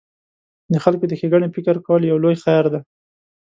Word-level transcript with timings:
د 0.71 0.75
خلکو 0.83 1.05
د 1.07 1.13
ښېګڼې 1.19 1.47
فکر 1.55 1.75
کول 1.85 2.01
یو 2.05 2.17
لوی 2.23 2.35
خیر 2.43 2.65
دی. 2.73 2.81